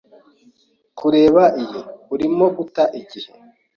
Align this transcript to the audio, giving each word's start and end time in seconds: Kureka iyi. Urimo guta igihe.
Kureka 0.99 1.43
iyi. 1.63 1.81
Urimo 2.13 2.45
guta 2.55 2.83
igihe. 2.99 3.29